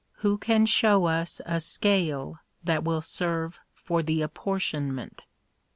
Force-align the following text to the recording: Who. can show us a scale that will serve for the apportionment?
Who. 0.25 0.39
can 0.39 0.65
show 0.65 1.05
us 1.05 1.41
a 1.45 1.59
scale 1.59 2.39
that 2.63 2.83
will 2.83 3.01
serve 3.01 3.59
for 3.75 4.01
the 4.01 4.23
apportionment? 4.23 5.25